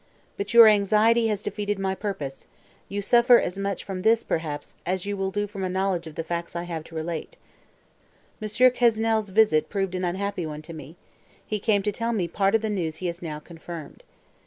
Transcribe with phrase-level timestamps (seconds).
[0.35, 2.47] But your anxiety has defeated my purpose;
[2.89, 6.15] you suffer as much from this, perhaps, as you will do from a knowledge of
[6.15, 7.37] the facts I have to relate.
[8.41, 8.47] M.
[8.71, 10.95] Quesnel's visit proved an unhappy one to me;
[11.45, 14.01] he came to tell me part of the news he has now confirmed.